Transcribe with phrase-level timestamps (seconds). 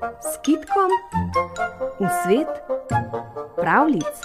[0.00, 0.90] s kitkom
[2.00, 2.48] v svet
[3.56, 4.16] pravlic.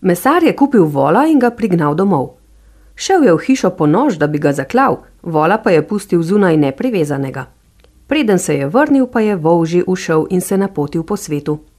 [0.00, 2.40] Mesar je kupil vola in ga prignal domov.
[2.96, 6.56] Šel je v hišo po nož, da bi ga zaklal, vola pa je pustil zunaj
[6.56, 7.46] neprivezanega.
[8.06, 11.75] Preden se je vrnil, pa je volži ušel in se napotil po svetu.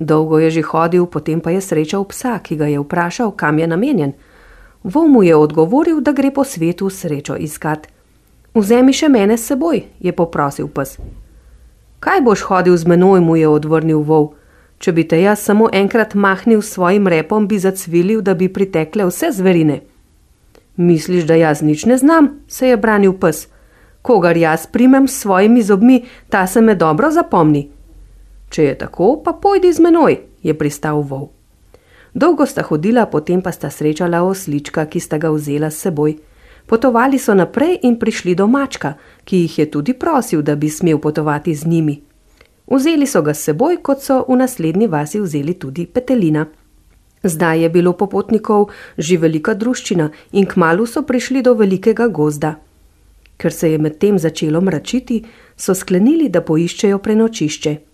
[0.00, 3.66] Dolgo je že hodil, potem pa je srečal psa, ki ga je vprašal, kam je
[3.68, 4.12] namenjen.
[4.80, 7.84] Vol mu je odgovoril, da gre po svetu srečo iskat.
[8.56, 10.96] Vzemi še mene s seboj, je poprosil pes.
[12.00, 14.32] Kaj boš hodil z menoj, mu je odvrnil vol.
[14.80, 19.04] Če bi te jaz samo enkrat mahnil s svojim repom, bi zacvilil, da bi pritekle
[19.04, 19.84] vse zverine.
[20.80, 23.52] Misliš, da jaz nič ne znam, se je branil pes.
[24.00, 27.68] Kogar jaz primem s svojimi zobmi, ta se me dobro zapomni.
[28.50, 31.30] Če je tako, pa pojdi z menoj, je pristal vol.
[32.14, 36.16] Dolgo sta hodila, potem pa sta srečala oslička, ki sta ga vzela s seboj.
[36.66, 40.98] Potovali so naprej in prišli do mačka, ki jih je tudi prosil, da bi smel
[40.98, 42.00] potovati z njimi.
[42.66, 46.46] Vzeli so ga s seboj, kot so v naslednji vasi vzeli tudi petelina.
[47.22, 52.54] Zdaj je bilo popotnikov že velika druščina in kmalo so prišli do velikega gozda.
[53.36, 55.24] Ker se je medtem začelo mračiti,
[55.56, 57.89] so sklenili, da poiščejo prenočišče.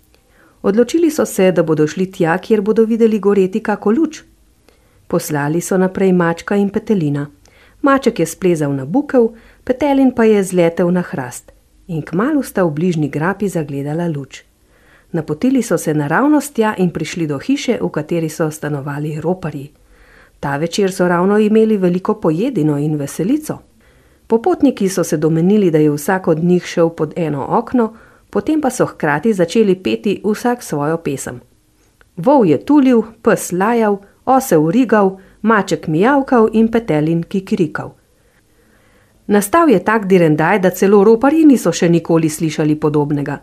[0.66, 4.22] Odločili so se, da bodo šli tja, kjer bodo videli goreti kako luč.
[5.06, 7.26] Poslali so naprej mačka in petelina.
[7.82, 9.28] Maček je splezal na bukev,
[9.64, 11.52] petelin pa je zletel na hrast
[11.86, 14.42] in kmalo sta v bližnji grapi zagledala luč.
[15.12, 19.70] Napotili so se naravnost tja in prišli do hiše, v kateri so stanovali roparji.
[20.40, 23.58] Ta večer so ravno imeli veliko pojedino in veselico.
[24.26, 27.92] Popotniki so se domenili, da je vsak od njih šel pod eno okno,
[28.30, 31.40] potem pa so hkrati začeli peti vsak svojo pesem.
[32.16, 37.94] Vol je tulil, pes lajal, osel rigal, maček mijavkal in petelin kikirikal.
[39.26, 43.40] Nastal je tak direndaj, da celo roparji niso še nikoli slišali podobnega.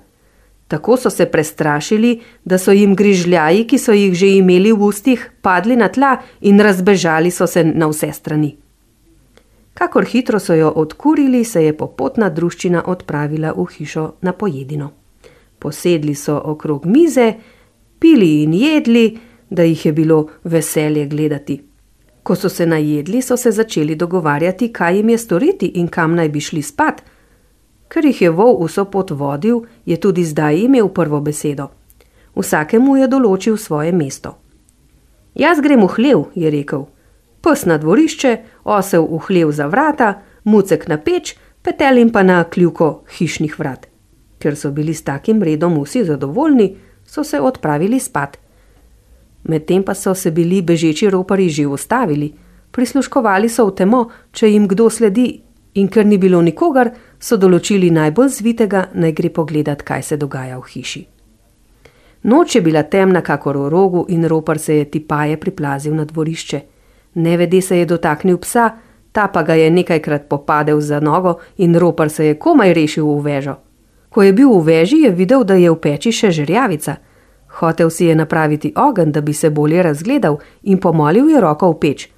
[0.68, 5.32] Tako so se prestrašili, da so jim grižljaji, ki so jih že imeli v ustih,
[5.42, 8.63] padli na tla in razbežali so se na vse strani.
[9.74, 14.92] Kakor hitro so jo odkurili, se je popotna druščina odpravila v hišo na pojedino.
[15.60, 17.34] Posedli so okrog mize,
[18.00, 19.18] pili in jedli,
[19.50, 21.62] da jih je bilo veselje gledati.
[22.24, 26.30] Ko so se najedli, so se začeli dogovarjati, kaj jim je storiti in kam naj
[26.30, 27.04] bi šli spat.
[27.88, 31.68] Ker jih je vol vso pot vodil, je tudi zdaj imel prvo besedo.
[32.36, 34.38] Vsakemu je določil svoje mesto.
[35.36, 36.86] Jaz grem v hlev, je rekel
[37.44, 43.04] pes na dvorišče, osel v hlev za vrata, mucek na peč, petelin pa na kljuko
[43.18, 43.88] hišnih vrat.
[44.40, 48.38] Ker so bili s takim redom vsi zadovoljni, so se odpravili spat.
[49.44, 52.34] Medtem pa so se bili bežeči ropari že ustavili,
[52.72, 55.42] prisluškovali so v temo, če jim kdo sledi,
[55.74, 60.60] in ker ni bilo nikogar, so določili najbolj zvitega, naj gre pogledat, kaj se dogaja
[60.60, 61.08] v hiši.
[62.24, 66.62] Noč je bila temna, kakor v rogu, in ropar se je tipaje priplazil na dvorišče.
[67.16, 68.72] Nevede se je dotaknil psa,
[69.12, 73.22] ta pa ga je nekajkrat popadel za nogo in ropar se je komaj rešil v
[73.22, 73.56] vežo.
[74.10, 76.96] Ko je bil v veži, je videl, da je v peči še žrjavica.
[77.60, 81.80] Hotev si je napraviti ogen, da bi se bolje razgledal in pomolil je roko v
[81.80, 82.10] peč.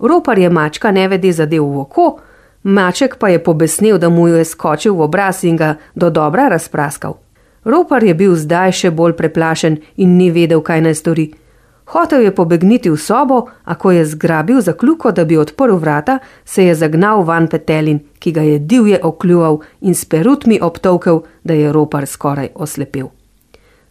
[0.00, 2.20] Ropar je mačka nevede zadev v oko,
[2.62, 7.16] maček pa je pobesnil, da mu je skočil v obraz in ga do dobra razpraskal.
[7.64, 11.30] Ropar je bil zdaj še bolj preplašen in ni vedel, kaj naj stori.
[11.84, 16.18] Hotev je pobegniti v sobo, a ko je zgrabil za kljuko, da bi odprl vrata,
[16.44, 21.54] se je zagnal van petelin, ki ga je divje okljuval in s perutmi obtovkel, da
[21.54, 23.08] je ropar skoraj oslepel.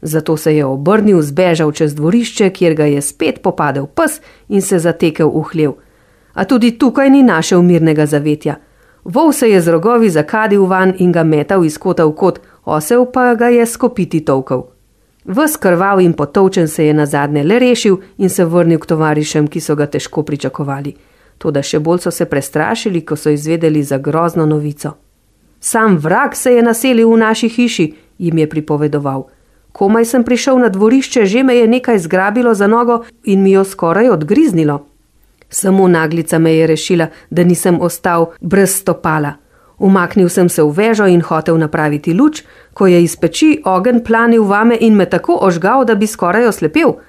[0.01, 4.79] Zato se je obrnil, zbežal čez dvorišče, kjer ga je spet popadel pes in se
[4.79, 5.71] zatekel v hlev.
[6.33, 8.55] A tudi tukaj ni našel mirnega zavetja.
[9.03, 13.05] Vol se je z rogovi zakadil van in ga metal iz kota v kot, osel
[13.05, 14.67] pa ga je skopiti tovkal.
[15.25, 19.47] Ves krval in potovčen se je na zadnje le rešil in se vrnil k tovarišem,
[19.47, 20.95] ki so ga težko pričakovali.
[21.37, 24.95] Toda še bolj so se prestrašili, ko so izvedeli za grozno novico.
[25.59, 29.27] Sam vrag se je naselil v naši hiši, jim je pripovedoval.
[29.71, 33.63] Komaj sem prišel na dvorišče, že me je nekaj zgrabilo za nogo in mi jo
[33.63, 34.85] skoraj odgriznilo.
[35.49, 39.33] Samo naglica me je rešila, da nisem ostal brez stopala.
[39.81, 42.43] Umaknil sem se v vežo in hotel napraviti luč,
[42.73, 46.99] ko je iz peči ogen planil vame in me tako ožgal, da bi skoraj oslepel.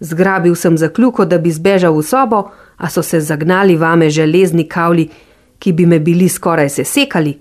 [0.00, 4.68] Zgrabil sem za kljuko, da bi zbežal v sobo, a so se zagnali vame železni
[4.68, 5.08] kavli,
[5.58, 7.38] ki bi me bili skoraj sesekali.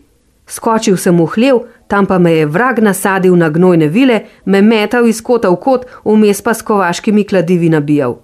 [0.48, 1.60] Skočil sem v hlev,
[1.92, 5.84] tam pa me je vrag nasadil na gnojne vile, me metal iz kota v kot,
[6.06, 8.22] vmes pa s kovaškimi kladivi nabijal.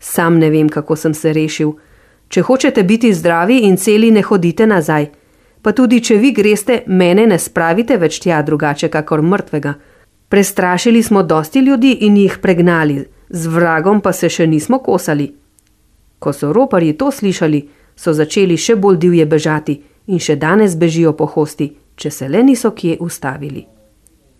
[0.00, 1.76] Sam ne vem, kako sem se rešil.
[2.28, 5.19] Če hočete biti zdravi in celi, ne hodite nazaj.
[5.62, 9.74] Pa tudi, če vi greste, mene ne spravite več tja drugače, kakor mrtvega.
[10.30, 15.26] Prestrašili smo dosti ljudi in jih pregnali, z vragom pa se še nismo kosali.
[16.18, 17.60] Ko so roparji to slišali,
[17.96, 19.76] so začeli še bolj divje bežati
[20.06, 23.66] in še danes bežijo po hosti, če se le niso kje ustavili.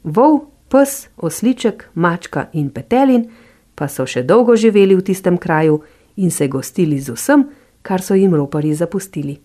[0.05, 0.41] Vol,
[0.73, 3.29] pes, osliček, mačka in petelin
[3.75, 5.83] pa so še dolgo živeli v tistem kraju
[6.17, 7.47] in se gostili z vsem,
[7.83, 9.39] kar so jim roparji zapustili.